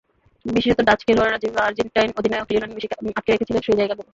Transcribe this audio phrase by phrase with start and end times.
[0.45, 4.09] বিশেষত ডাচ খেলোয়াড়েরা যেভাবে আর্জেন্টাইন অধিনায়ক লিওনেল মেসিকে আটকে রেখেছিলেন, সেই জায়গাগুলো।